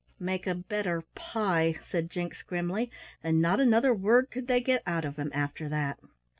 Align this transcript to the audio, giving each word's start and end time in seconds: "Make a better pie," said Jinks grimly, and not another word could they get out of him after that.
"Make 0.19 0.47
a 0.47 0.55
better 0.55 1.03
pie," 1.13 1.77
said 1.91 2.09
Jinks 2.09 2.41
grimly, 2.41 2.89
and 3.23 3.39
not 3.39 3.59
another 3.59 3.93
word 3.93 4.31
could 4.31 4.47
they 4.47 4.59
get 4.59 4.81
out 4.87 5.05
of 5.05 5.17
him 5.17 5.29
after 5.31 5.69
that. 5.69 5.99